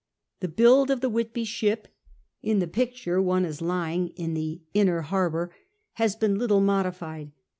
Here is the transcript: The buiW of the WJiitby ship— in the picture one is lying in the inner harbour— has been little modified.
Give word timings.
The 0.39 0.47
buiW 0.47 0.89
of 0.89 1.01
the 1.01 1.11
WJiitby 1.11 1.45
ship— 1.45 1.87
in 2.41 2.57
the 2.57 2.65
picture 2.65 3.21
one 3.21 3.45
is 3.45 3.61
lying 3.61 4.07
in 4.15 4.33
the 4.33 4.59
inner 4.73 5.01
harbour— 5.01 5.55
has 6.01 6.15
been 6.15 6.39
little 6.39 6.59
modified. 6.59 7.31